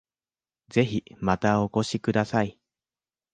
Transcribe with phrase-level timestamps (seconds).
[0.69, 2.59] ぜひまたお越しください